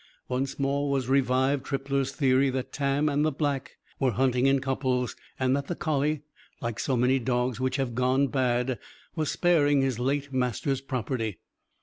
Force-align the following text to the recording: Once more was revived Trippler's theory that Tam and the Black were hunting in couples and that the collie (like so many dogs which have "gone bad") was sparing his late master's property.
Once 0.27 0.57
more 0.57 0.89
was 0.89 1.07
revived 1.07 1.63
Trippler's 1.63 2.11
theory 2.11 2.49
that 2.49 2.71
Tam 2.73 3.07
and 3.07 3.23
the 3.23 3.31
Black 3.31 3.77
were 3.99 4.13
hunting 4.13 4.47
in 4.47 4.59
couples 4.59 5.15
and 5.39 5.55
that 5.55 5.67
the 5.67 5.75
collie 5.75 6.21
(like 6.59 6.79
so 6.79 6.97
many 6.97 7.19
dogs 7.19 7.59
which 7.59 7.75
have 7.75 7.93
"gone 7.93 8.25
bad") 8.25 8.79
was 9.15 9.29
sparing 9.29 9.81
his 9.83 9.99
late 9.99 10.33
master's 10.33 10.81
property. 10.81 11.37